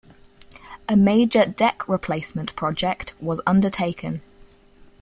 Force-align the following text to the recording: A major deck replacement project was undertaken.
A 0.89 0.97
major 0.97 1.45
deck 1.45 1.87
replacement 1.87 2.55
project 2.55 3.13
was 3.21 3.39
undertaken. 3.45 4.23